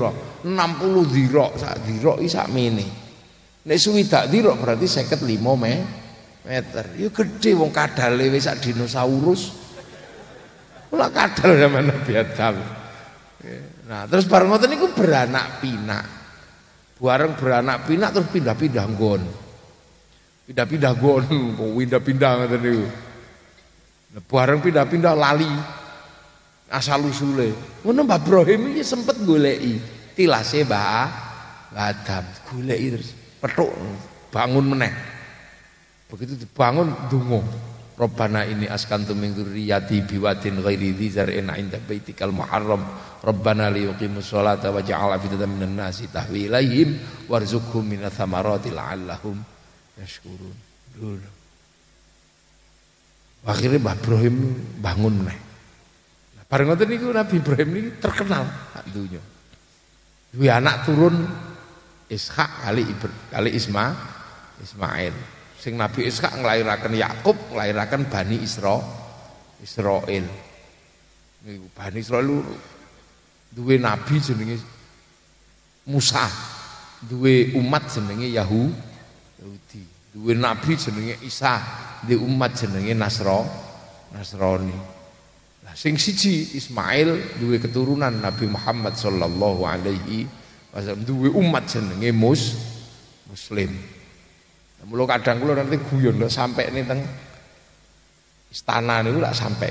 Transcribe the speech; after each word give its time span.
60 0.00 0.48
dirok 1.12 1.52
sak 1.60 1.84
dirok 1.84 2.16
iki 2.24 2.30
sak 2.32 2.48
mene. 2.48 2.86
Nek 3.60 3.76
suwidak 3.76 4.32
dirok 4.32 4.56
berarti 4.56 4.88
55 4.88 5.28
me 5.60 5.74
meter. 6.48 6.84
Ya 6.96 7.08
gede 7.12 7.50
wong 7.52 7.68
kadale 7.68 8.32
wis 8.32 8.48
sak 8.48 8.64
dinosaurus. 8.64 9.42
Ora 10.90 11.06
kadal 11.12 11.60
zaman 11.60 11.86
Nabi 11.86 12.12
Adam. 12.16 12.56
Nah, 13.86 14.06
terus 14.10 14.26
bareng 14.26 14.48
ngoten 14.50 14.68
niku 14.70 14.90
beranak 14.90 15.62
pinak. 15.62 16.04
Bareng 17.00 17.32
beranak 17.38 17.88
pinak 17.88 18.10
terus 18.12 18.28
pindah-pindah 18.32 18.86
nggon. 18.90 19.22
Pindah-pindah 20.50 20.92
nggon, 20.98 21.22
pindah-pindah 21.56 22.30
ngoten 22.42 22.60
niku. 22.60 22.84
Bareng 24.26 24.58
pindah-pindah 24.58 25.14
lali 25.14 25.79
asal 26.70 27.02
usule. 27.04 27.50
Ngono 27.82 28.06
Mbah 28.06 28.18
Ibrahim 28.22 28.70
iki 28.72 28.86
sempet 28.86 29.18
goleki 29.26 29.82
tilase 30.14 30.62
Mbah 30.62 31.10
Adam, 31.74 32.24
goleki 32.46 32.86
terus 32.94 33.10
petuk 33.42 33.70
bangun 34.30 34.70
meneh. 34.70 34.94
Begitu 36.06 36.38
dibangun 36.38 36.94
dungo. 37.10 37.42
Rabbana 38.00 38.48
ini 38.48 38.64
askantu 38.64 39.12
min 39.12 39.36
dzurriyyati 39.36 40.08
biwadin 40.08 40.64
ghairi 40.64 40.96
dzi 40.96 41.20
zar'in 41.20 41.52
'inda 41.52 41.76
baitikal 41.84 42.32
muharram. 42.32 42.80
Rabbana 43.20 43.68
liyuqimus 43.68 44.24
sholata 44.24 44.72
waj'al 44.72 45.20
afidatan 45.20 45.52
minan 45.52 45.76
nasi 45.76 46.08
tahwi 46.08 46.48
ilaihim 46.48 46.96
warzuqhum 47.28 47.84
minats 47.84 48.16
thamarati 48.16 48.72
la'allahum 48.72 49.36
yashkurun. 50.00 50.56
Dulu. 50.96 51.30
Akhirnya 53.44 53.84
Mbah 53.84 53.96
Ibrahim 54.00 54.36
bangun 54.80 55.14
meneh. 55.20 55.49
Bareng 56.50 56.66
ngoten 56.66 56.90
niku 56.90 57.14
Nabi 57.14 57.38
Ibrahim 57.38 57.70
ini 57.78 57.90
terkenal 58.02 58.42
sak 58.74 58.90
dunya. 58.90 59.22
Duwe 60.34 60.50
anak 60.50 60.82
turun 60.82 61.14
Ishak 62.10 62.66
kali 62.66 62.82
Ibr, 62.90 63.30
kali 63.30 63.54
Isma 63.54 63.94
Ismail. 64.58 65.14
Sing 65.54 65.78
Nabi 65.78 66.10
Ishak 66.10 66.42
nglairaken 66.42 66.98
Yakub, 66.98 67.38
nglairaken 67.54 68.10
Bani 68.10 68.42
Isra 68.42 68.82
Israil. 69.62 70.26
Niku 71.46 71.70
Bani 71.70 72.02
Israil 72.02 72.42
duwe 73.54 73.78
nabi 73.78 74.18
jenenge 74.18 74.58
Musa. 75.86 76.26
Duwe 77.06 77.54
umat 77.54 77.94
jenenge 77.94 78.26
Yahu 78.26 78.74
Yahudi. 79.38 79.82
Duwe 80.18 80.34
nabi 80.34 80.74
jenenge 80.74 81.14
Isa, 81.22 81.62
duwe 82.02 82.18
umat 82.26 82.58
jenenge 82.58 82.90
Nasro 82.98 83.46
Nasrani. 84.10 84.99
Nah, 85.70 85.78
sing 85.78 85.94
siji 85.94 86.58
Ismail 86.58 87.38
duwe 87.38 87.62
keturunan 87.62 88.10
Nabi 88.10 88.50
Muhammad 88.50 88.98
sallallahu 88.98 89.62
alaihi 89.62 90.26
wasallam 90.74 91.06
duwe 91.06 91.30
umat 91.30 91.70
jenenge 91.70 92.10
mus 92.10 92.58
muslim. 93.30 93.70
Nah, 93.70 94.84
Mula 94.90 95.06
kadang 95.06 95.38
kula 95.38 95.54
nanti 95.54 95.78
guyon 95.78 96.18
lho 96.18 96.26
sampai 96.26 96.74
nih 96.74 96.82
teng 96.82 96.98
istana 98.50 98.98
niku 99.06 99.22
lak 99.22 99.30
sampai 99.30 99.70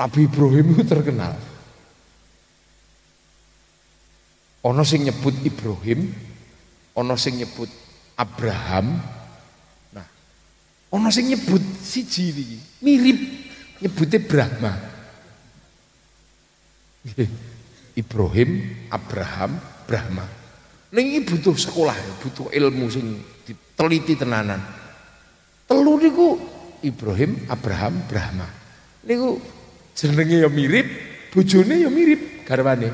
Nabi 0.00 0.24
Ibrahim 0.24 0.66
itu 0.80 0.84
terkenal. 0.88 1.36
Ono 4.64 4.80
sing 4.80 5.04
nyebut 5.04 5.36
Ibrahim, 5.44 6.08
ono 6.96 7.14
sing 7.20 7.36
nyebut 7.36 7.68
Abraham. 8.16 8.96
Nah, 9.92 10.08
ono 10.88 11.12
sing 11.12 11.28
nyebut 11.28 11.60
siji 11.84 12.32
iki, 12.32 12.58
mirip 12.80 13.20
nyebutnya 13.82 14.18
Brahma. 14.22 14.72
Ibrahim, 17.98 18.50
Abraham, 18.88 19.58
Brahma. 19.84 20.24
Ini 20.92 21.24
butuh 21.26 21.56
sekolah, 21.56 21.96
butuh 22.22 22.52
ilmu 22.54 22.86
sing 22.92 23.18
diteliti 23.42 24.14
tenanan. 24.14 24.60
Telu 25.66 25.98
niku 25.98 26.38
Ibrahim, 26.84 27.48
Abraham, 27.50 28.06
Brahma. 28.06 28.46
Niku 29.02 29.40
jenenge 29.98 30.46
ya 30.46 30.50
mirip, 30.52 30.86
bojone 31.34 31.82
ya 31.82 31.90
mirip 31.90 32.46
garwane. 32.46 32.90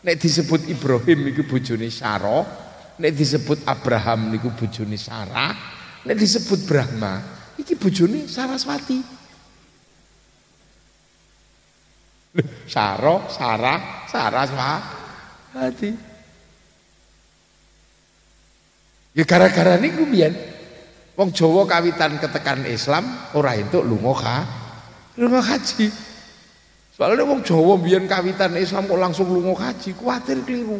Nek 0.00 0.16
disebut 0.16 0.68
Ibrahim 0.68 1.28
niku 1.28 1.48
bojone 1.48 1.88
Sarah, 1.88 2.44
nek 2.98 3.12
disebut 3.14 3.64
Abraham 3.68 4.32
niku 4.32 4.52
bojone 4.52 4.96
Sarah, 5.00 5.52
nek 6.04 6.16
disebut 6.16 6.66
Brahma 6.66 7.20
iki 7.56 7.76
bojone 7.76 8.26
Saraswati. 8.26 9.19
Saro, 12.70 13.26
Sarah, 13.26 14.06
Saraswati. 14.06 15.90
Ya 19.10 19.26
gara-gara 19.26 19.74
niku 19.74 20.06
biyen 20.06 20.30
wong 21.18 21.34
Jawa 21.34 21.66
kawitan 21.66 22.22
ketekan 22.22 22.62
Islam 22.70 23.02
ora 23.34 23.58
entuk 23.58 23.82
lunga 23.82 24.14
ka 24.14 24.36
lunga 25.18 25.42
haji. 25.42 25.90
Soalnya 26.94 27.26
wong 27.26 27.42
Jawa 27.42 27.74
biyen 27.82 28.06
kawitan 28.06 28.54
Islam 28.54 28.86
kok 28.86 29.02
langsung 29.02 29.26
lunga 29.26 29.58
haji, 29.58 29.90
kuwatir 29.98 30.38
keliru. 30.46 30.78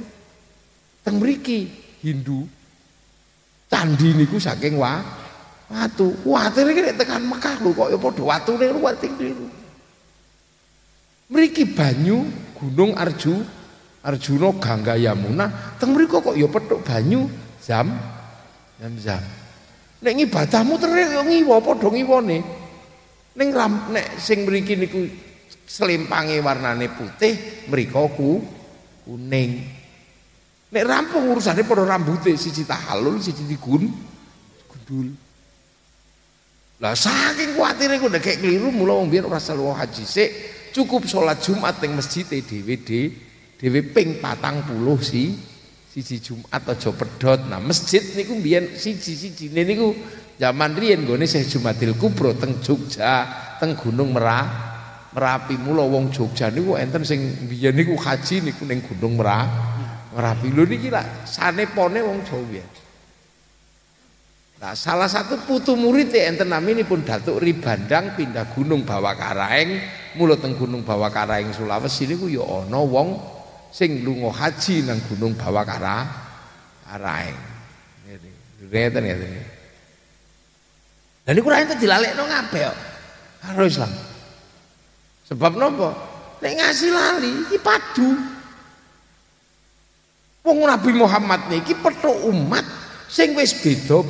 Teng 1.02 1.18
Hindu 2.00 2.46
candi 3.66 4.14
niku 4.14 4.38
saking 4.38 4.78
wa 4.78 5.02
watu. 5.66 6.14
Kuwatir 6.22 6.70
iki 6.70 6.94
tekan 6.94 7.26
Mekah 7.26 7.58
lho 7.58 7.74
kok 7.74 7.90
ya 7.90 7.98
padha 7.98 8.22
watune 8.22 8.66
kuwatir 8.70 9.10
keliru. 9.18 9.59
Mriki 11.30 11.62
banyu 11.62 12.26
Gunung 12.58 12.98
Arju 12.98 13.38
Arjuna 14.00 14.48
Gangga 14.56 14.96
Yamuna 14.96 15.76
teng 15.76 15.92
mriku 15.92 16.24
kok 16.24 16.36
ya 16.36 16.48
petuk 16.48 16.80
banyu 16.82 17.28
zam 17.60 17.92
zam 18.80 18.94
zam. 18.96 19.22
Nek 20.00 20.16
ngibadahmu 20.16 20.74
terus 20.80 21.12
yo 21.12 21.20
ngiwa 21.20 21.60
padha 21.60 21.88
ngiwane. 21.92 22.38
Ning 23.36 23.48
nek 23.92 24.06
sing 24.16 24.48
mriki 24.48 24.74
niku 24.80 25.04
selimpange 25.68 26.40
warnane 26.40 26.88
putih, 26.88 27.68
mriko 27.68 28.08
ku 28.16 28.40
kuning. 29.04 29.60
Nek 30.72 30.84
rampung 30.88 31.28
urusane 31.28 31.60
padha 31.60 31.84
rambute 31.84 32.32
siji 32.40 32.64
tahallul, 32.64 33.20
siji 33.20 33.44
digun 33.44 33.84
gundul. 34.64 35.12
Lah 36.80 36.96
saking 36.96 37.52
kuatire 37.52 38.00
ku 38.00 38.08
nek 38.08 38.24
keliru 38.24 38.72
mula 38.72 38.96
wong 38.96 39.12
biyen 39.12 39.28
ora 39.28 39.36
selalu 39.36 39.76
haji 39.76 40.04
sik 40.08 40.30
cukup 40.70 41.06
sholat 41.06 41.42
Jumat 41.42 41.78
yang 41.82 41.98
masjid 41.98 42.24
dhewe 42.24 42.74
dhewe 43.60 43.80
ping 43.92 44.22
patang 44.22 44.64
puluh 44.64 44.96
si 45.02 45.36
siji 45.90 46.22
Jumat 46.22 46.62
aja 46.62 46.90
pedot. 46.94 47.40
Nah, 47.50 47.58
masjid 47.58 48.00
niku 48.14 48.38
mbiyen 48.38 48.78
siji-sijine 48.78 49.66
niku 49.66 49.90
zaman 50.38 50.78
riyen 50.78 51.02
nggone 51.02 51.26
Syekh 51.26 51.58
Jumadil 51.58 51.98
Kubro 51.98 52.32
teng 52.38 52.62
Jogja, 52.62 53.26
teng 53.58 53.74
Gunung 53.74 54.14
Merah. 54.14 54.70
Merapi 55.10 55.58
mula 55.58 55.82
wong 55.82 56.14
Jogja 56.14 56.54
niku 56.54 56.78
enten 56.78 57.02
sing 57.02 57.50
biyen 57.50 57.74
niku 57.74 57.98
haji 57.98 58.46
niku 58.46 58.62
ning 58.62 58.86
Gunung 58.86 59.18
Merah. 59.18 59.50
Merapi 60.14 60.54
lho 60.54 60.62
niki 60.62 60.86
lak 60.86 61.26
sanepone 61.26 61.98
wong 62.06 62.22
Jawa 62.22 62.44
biyen. 62.46 62.68
Nah, 64.60 64.76
salah 64.76 65.08
satu 65.08 65.40
putu 65.48 65.72
murid 65.72 66.12
enten 66.12 66.52
pun 66.84 67.00
Datuk 67.00 67.40
Ribandang 67.40 68.12
pindah 68.12 68.44
Gunung 68.52 68.84
Bawakaraeng, 68.84 69.72
mulut 70.18 70.42
teng 70.42 70.58
Gunung 70.58 70.82
Bawakaraeng 70.82 71.54
Sulawesi 71.54 72.08
niku 72.10 72.26
ya 72.26 72.42
ana 72.42 72.80
wong 72.82 73.18
sing 73.70 74.02
lunga 74.02 74.34
haji 74.34 74.86
nang 74.86 74.98
Gunung 75.06 75.34
Bawakara 75.38 76.06
Araeng. 76.90 77.38
Ngeten 78.70 79.02
ngeten. 79.06 79.30
Lah 81.26 81.32
niku 81.36 81.46
ra 81.46 81.62
enten 81.62 81.78
dilalekno 81.78 82.26
ngabeh 82.26 82.62
kok. 82.66 82.78
Karo 83.40 83.62
Islam. 83.64 83.92
Sebab 85.30 85.52
napa? 85.54 85.90
Nek 86.42 86.52
ngasih 86.58 86.90
lali 86.90 87.30
iki 87.46 87.56
padu. 87.62 88.10
Wong 90.40 90.64
Nabi 90.64 90.90
Muhammad 90.96 91.52
niki 91.52 91.76
petuk 91.76 92.16
umat 92.32 92.64
sing 93.06 93.36
wis 93.36 93.52
beda 93.54 94.00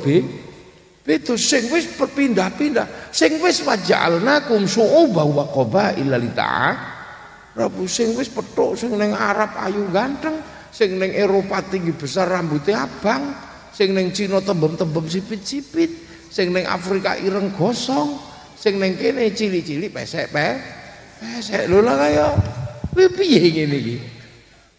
Beda 1.01 1.33
sing 1.33 1.65
wis 1.73 1.89
berpindah-pindah, 1.97 3.09
sing 3.09 3.41
wis 3.41 3.65
waja'alnakum 3.65 4.69
syu'uban 4.69 5.33
wa 5.33 5.49
qabaila 5.49 6.21
Rabu 7.51 7.83
sing 7.89 8.13
wis 8.15 8.29
petuk 8.29 8.77
sing 8.77 8.93
ning 8.95 9.11
Arab 9.11 9.57
ayu 9.59 9.89
ganteng, 9.89 10.39
sing 10.69 11.01
ning 11.01 11.11
Eropa 11.11 11.59
tinggi 11.67 11.91
besar 11.91 12.29
rambutnya 12.29 12.85
abang, 12.85 13.33
sing 13.73 13.97
ning 13.97 14.13
Cina 14.13 14.39
tembem-tembem 14.45 15.09
sipit-sipit, 15.09 15.89
sing 16.29 16.53
ning 16.53 16.69
Afrika 16.69 17.17
ireng 17.17 17.49
gosong, 17.57 18.21
sing 18.55 18.77
ning 18.77 18.93
kene 18.95 19.33
cili-cili 19.33 19.89
pesek 19.89 20.29
pe. 20.29 20.47
Pesek 21.17 21.65
lho 21.65 21.81
lah 21.81 21.97
kaya 21.97 22.27
piye 22.93 23.41
ngene 23.51 23.77
iki. 23.77 23.97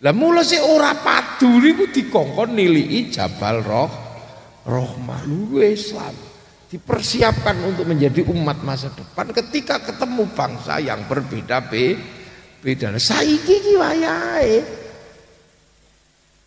Lah 0.03 0.15
mula 0.15 0.47
sik 0.47 0.63
ora 0.63 0.95
padu 0.99 1.59
niku 1.63 1.91
dikongkon 1.91 2.55
niliki 2.55 3.11
Jabal 3.11 3.63
Roh 3.63 4.02
Rohmah 4.63 5.27
lu 5.27 5.59
Islam 5.59 6.15
dipersiapkan 6.71 7.59
untuk 7.67 7.85
menjadi 7.85 8.25
umat 8.31 8.63
masa 8.65 8.89
depan 8.95 9.29
ketika 9.35 9.83
ketemu 9.83 10.25
bangsa 10.33 10.81
yang 10.81 11.05
berbeda 11.05 11.61
be 11.69 11.99
beda 12.63 12.95
saiki 12.97 13.59
iki 13.59 13.75
wayahe 13.77 14.83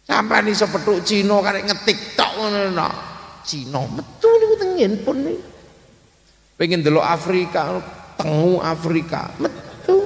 Sampai 0.05 0.45
iso 0.53 0.69
petuk 0.69 1.01
Cina 1.01 1.41
karek 1.41 1.65
ngetik 1.65 2.13
tok 2.13 2.31
ngono 2.37 2.69
no. 2.69 2.89
Cina 3.41 3.81
metu 3.89 4.29
niku 4.37 4.53
teng 4.61 4.71
handphone 4.77 5.21
niku. 5.25 5.49
Pengen 6.55 6.85
delok 6.85 7.03
Afrika, 7.03 7.81
tengu 8.13 8.61
Afrika, 8.61 9.33
metu. 9.41 10.05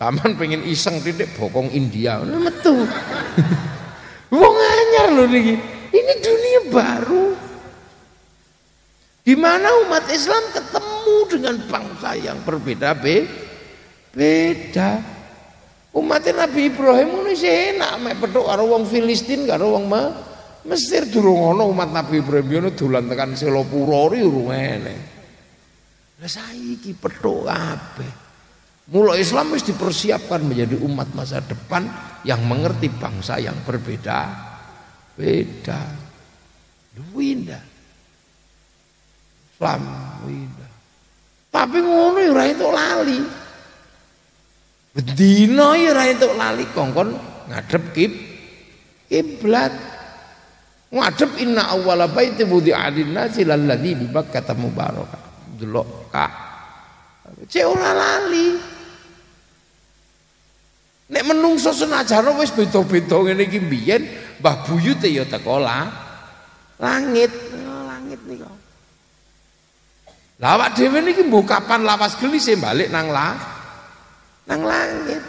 Saman 0.00 0.34
pengen 0.40 0.64
iseng 0.64 1.04
titik 1.04 1.36
bokong 1.36 1.68
India, 1.76 2.24
metu. 2.24 2.88
Wong 4.40 4.56
anyar 4.56 5.08
lho 5.20 5.24
niki. 5.28 5.54
Ini 5.92 6.12
dunia 6.24 6.60
baru. 6.72 7.26
Di 9.22 9.38
mana 9.38 9.70
umat 9.86 10.08
Islam 10.10 10.42
ketemu 10.50 11.16
dengan 11.30 11.56
bangsa 11.68 12.18
yang 12.18 12.42
berbeda 12.42 12.96
be, 12.96 13.28
beda. 14.10 14.98
Umat 15.92 16.24
Nabi 16.24 16.72
Ibrahim 16.72 17.28
ini 17.28 17.36
enak 17.76 17.92
mek 18.00 18.16
petuk 18.18 18.48
karo 18.48 18.64
wong 18.64 18.88
Filistin 18.88 19.44
karo 19.44 19.76
wong 19.76 19.92
Mesir 20.62 21.04
durung 21.10 21.52
ana 21.52 21.68
umat 21.68 21.92
Nabi 21.92 22.22
Ibrahim 22.22 22.48
yo 22.48 22.70
dolan 22.72 23.10
tekan 23.10 23.36
Selopuro 23.36 24.10
ri 24.10 24.24
urung 24.24 24.50
ngene. 24.50 24.96
Lah 26.22 26.30
saiki 26.30 26.96
petuk 26.96 27.46
kabeh. 27.46 28.12
Mula 28.94 29.14
Islam 29.20 29.54
harus 29.54 29.66
dipersiapkan 29.66 30.42
menjadi 30.42 30.78
umat 30.82 31.14
masa 31.14 31.38
depan 31.44 31.86
yang 32.26 32.42
mengerti 32.46 32.90
bangsa 32.90 33.38
yang 33.38 33.54
berbeda 33.62 34.51
beda. 35.16 35.80
Winda. 37.16 37.60
Islam 39.62 39.82
winda. 40.26 40.68
Tapi 41.54 41.78
ngono 41.78 42.18
ora 42.34 42.44
itu 42.50 42.66
lali. 42.66 43.20
Bedino 44.92 45.72
ya 45.78 45.94
ora 45.94 46.04
entuk 46.10 46.34
lali 46.34 46.66
kongkon 46.74 47.08
ngadep 47.46 47.84
kib 47.94 48.12
kiblat. 49.06 49.70
Ngadep 50.92 51.30
inna 51.40 51.70
awwala 51.72 52.10
baiti 52.10 52.42
wudi'a 52.42 52.90
lin-nasi 52.90 53.46
lalladzi 53.46 54.02
bi 54.02 54.06
Bakkah 54.10 54.52
mubarakah. 54.58 55.22
Delok 55.56 56.10
ka. 56.10 56.26
Cek 57.46 57.64
ora 57.64 57.94
lali. 57.94 58.48
Nek 61.12 61.24
menungso 61.28 61.70
senajan 61.76 62.34
wis 62.40 62.50
beda-beda 62.56 63.20
ngene 63.20 63.44
iki 63.44 63.60
mbiyen, 63.60 64.02
Mbah 64.42 64.66
Buyute 64.66 65.06
ya 65.06 65.22
teko 65.22 65.62
langit. 65.62 66.10
Langit 66.82 67.30
nika. 68.26 68.50
Lah 70.42 70.58
awak 70.58 70.74
dhewe 70.74 70.98
niki 70.98 71.22
mbok 71.22 71.46
kapan 71.46 71.86
lawas 71.86 72.18
gelis 72.18 72.50
balik 72.58 72.90
nang 72.90 73.14
lah 73.14 73.38
nang 74.50 74.66
langit. 74.66 75.22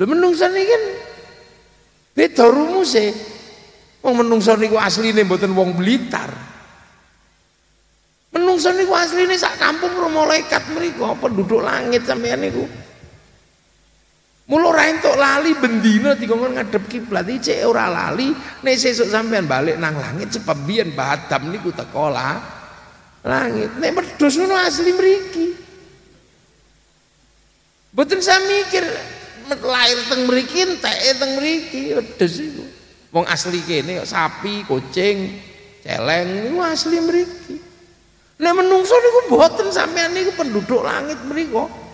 Lho 0.00 0.04
menungso 0.08 0.48
niki 0.48 0.76
beda 2.16 2.48
rumuse. 2.48 3.12
Wong 4.00 4.24
menungso 4.24 4.56
niku 4.56 4.80
asline 4.80 5.28
mboten 5.28 5.52
wong 5.52 5.76
Blitar. 5.76 6.32
Menungso 8.32 8.72
niku 8.72 8.96
asline 8.96 9.36
sak 9.36 9.60
kampung 9.60 9.92
ro 9.92 10.08
malaikat 10.08 10.64
mriku 10.72 11.12
penduduk 11.20 11.60
langit 11.60 12.08
sampeyan 12.08 12.40
niku. 12.40 12.64
Mula 14.48 14.72
ora 14.72 14.88
entuk 14.88 15.12
lali 15.12 15.52
bendina 15.60 16.16
dikongkon 16.16 16.56
ngadep 16.56 16.88
kiblat 16.88 17.28
iki 17.28 17.60
ora 17.68 17.84
lali 17.92 18.32
nek 18.64 18.80
sesuk 18.80 19.12
sampean 19.12 19.44
balik 19.44 19.76
nang 19.76 19.92
langit 19.92 20.32
sebab 20.40 20.64
biyen 20.64 20.96
Badam 20.96 21.52
niku 21.52 21.68
teko 21.68 22.08
langit. 22.08 23.76
Nek 23.76 23.92
wedhus 23.92 24.40
ngono 24.40 24.56
asli 24.56 24.90
mriki. 24.96 25.46
Mboten 27.92 28.24
saya 28.24 28.40
mikir 28.48 28.88
lahir 29.52 30.00
teng 30.08 30.24
mriki 30.24 30.64
enteke 30.64 31.10
teng 31.20 31.30
mriki 31.36 31.82
wedhus 31.92 32.34
iku. 32.40 32.64
Wong 33.12 33.28
asli 33.28 33.60
kene 33.68 34.00
sapi, 34.08 34.64
kucing, 34.64 35.44
celeng 35.84 36.48
niku 36.48 36.56
asli 36.64 36.96
mriki. 37.04 37.56
Nek 38.40 38.52
menungso 38.56 38.96
niku 38.96 39.18
mboten 39.28 39.68
sampean 39.68 40.16
niku 40.16 40.32
penduduk 40.40 40.88
langit 40.88 41.20
mriku. 41.28 41.87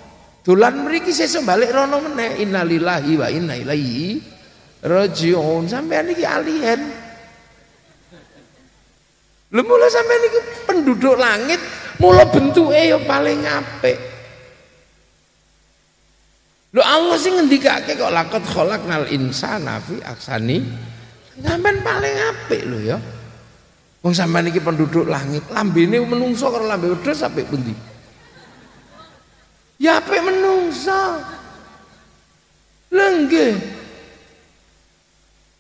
Dolan 0.45 0.85
mriki 0.85 1.09
sesuk 1.09 1.49
balik 1.49 1.73
rono 1.73 2.05
meneh. 2.05 2.45
Innalillahi 2.45 3.13
wa 3.17 3.29
inna 3.33 3.57
ilaihi 3.57 4.21
rajiun. 4.85 5.65
Sampean 5.65 6.05
niki 6.13 6.21
alien. 6.21 6.81
Lha 9.57 9.63
mula 9.65 9.89
sampean 9.89 10.21
niki 10.21 10.41
penduduk 10.69 11.17
langit, 11.17 11.61
mula 11.97 12.29
bentuke 12.29 12.77
ya 12.77 13.01
paling 13.09 13.41
apik. 13.49 13.99
Lho 16.75 16.83
Allah 16.83 17.17
sing 17.17 17.39
ngendikake 17.39 17.95
kok 17.95 18.11
lakot 18.11 18.43
khalaqnal 18.51 19.07
insana 19.15 19.79
fi 19.79 19.95
aksani 20.03 20.59
sampean 21.39 21.79
paling 21.87 22.17
apik 22.35 22.63
lho 22.67 22.79
ya. 22.83 22.99
Wong 24.05 24.13
sampean 24.13 24.53
iki 24.53 24.61
penduduk 24.61 25.09
langit, 25.09 25.49
lambene 25.49 26.05
menungso 26.05 26.53
karo 26.53 26.69
lambe 26.69 26.93
wedhus 26.93 27.25
apik 27.25 27.49
pundi? 27.49 27.94
Ya 29.83 29.99
apik 29.99 30.23
menungso. 30.23 31.23
Lengge. 32.95 33.59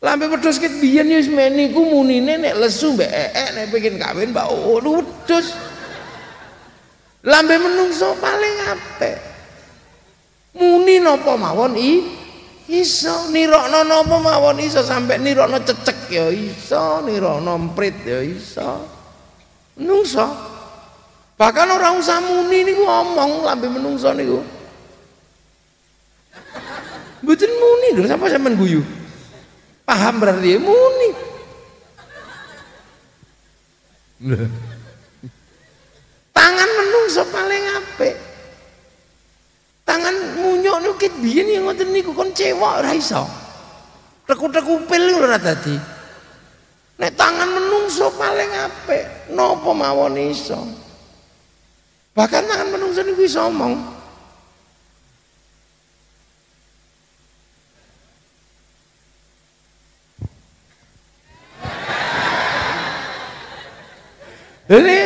Lambe 0.05 0.29
wedhus 0.29 0.61
ket 0.61 0.71
biyen 0.79 1.09
wis 1.09 1.33
meni 1.33 1.73
ku 1.73 1.81
munine 1.89 2.37
nek 2.37 2.61
lesu 2.61 2.93
mbek 2.93 3.09
ek 3.09 3.49
nek 3.57 3.67
pengen 3.73 3.97
kawin 3.97 4.31
mbak 4.31 4.47
oh 4.53 4.79
wedhus. 4.79 5.57
Lambe 7.25 7.57
menungso 7.57 8.13
paling 8.21 8.57
apik. 8.69 9.19
Muni 10.55 11.03
napa 11.03 11.35
mawon 11.35 11.75
i 11.75 12.05
iso 12.71 13.33
nirokno 13.35 13.83
napa 13.83 14.17
mawon 14.23 14.63
iso 14.63 14.85
sampai 14.85 15.19
nirokno 15.19 15.59
cecek 15.65 15.99
ya 16.13 16.29
iso 16.31 17.03
nirokno 17.03 17.57
emprit 17.57 17.97
ya 18.07 18.21
iso. 18.23 18.85
Menungso. 19.81 20.54
Bahkan 21.35 21.67
orang 21.67 21.99
usah 21.99 22.23
muni 22.23 22.63
niku 22.63 22.87
ngomong 22.87 23.43
lambe 23.43 23.67
menungso 23.67 24.15
niku. 24.15 24.39
Mboten 27.27 27.53
muni 27.59 27.89
lho 27.99 28.07
sapa 28.07 28.31
sampean 28.31 28.55
guyu. 28.55 28.81
Paham 29.83 30.23
berarti 30.23 30.55
muni. 30.63 31.11
Tangan 36.31 36.71
menungso 36.79 37.27
paling 37.35 37.65
apik. 37.83 38.15
Tangan 39.83 40.15
munyok 40.39 40.77
niku 40.87 40.95
ket 41.03 41.15
biyen 41.19 41.51
ya 41.51 41.61
ngoten 41.67 41.91
niku 41.91 42.15
kon 42.15 42.31
cewek 42.31 42.63
ora 42.79 42.95
iso. 42.95 43.27
Tekuk-tekupil 44.31 45.03
niku 45.03 45.19
ora 45.19 45.37
dadi. 45.43 45.75
Nek 46.95 47.11
tangan 47.19 47.51
menungso 47.51 48.07
paling 48.15 48.55
apik, 48.55 49.35
napa 49.35 49.71
mawon 49.75 50.15
iso. 50.15 50.84
Bahkan 52.15 52.43
tangan 52.47 52.69
menungso 52.71 53.03
niku 53.03 53.27
iso 53.27 53.43
omong. 53.51 53.75
Lha 64.71 65.03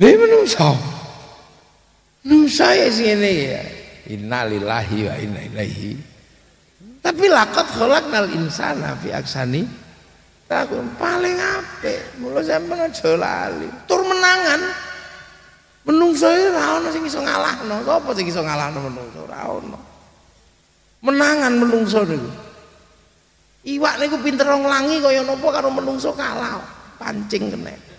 Lha 0.00 0.10
menungso. 0.18 0.72
Menungso 2.24 2.66
ya 2.72 2.88
sini 2.88 3.32
ya. 3.52 3.62
Innalillahi 4.10 4.98
wa 5.06 5.14
inna 5.20 5.40
ilaihi. 5.46 5.92
Tapi 7.04 7.24
lakot 7.28 7.66
khalaqnal 7.68 8.30
insana 8.32 8.94
fi 8.98 9.10
aksani 9.12 9.62
Aku 10.52 10.84
paling 11.00 11.32
apik, 11.32 11.71
mula 12.32 12.40
sampeyan 12.40 12.88
aja 12.88 13.10
lali. 13.20 13.68
Tur 13.84 14.00
menangan. 14.00 14.60
Menungso 15.84 16.30
iki 16.32 16.48
ora 16.48 16.80
ana 16.80 16.88
sing 16.88 17.04
iso 17.04 17.20
ngalahno. 17.20 17.76
Sapa 17.84 18.10
sing 18.16 18.24
iso 18.24 18.40
ngalahno 18.40 18.78
menungso? 18.88 19.18
Ora 19.28 19.36
ana. 19.44 19.78
Menangan 21.04 21.52
menungso 21.60 22.00
niku. 22.08 22.30
Iwak 23.62 23.94
niku 24.00 24.16
pinter 24.24 24.48
nglangi 24.48 25.04
kaya 25.04 25.20
napa 25.20 25.48
karo 25.52 25.68
menungso 25.68 26.16
kalah. 26.16 26.56
Pancing 26.96 27.52
kena. 27.52 27.91